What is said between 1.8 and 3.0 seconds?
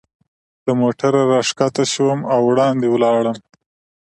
شوم او وړاندې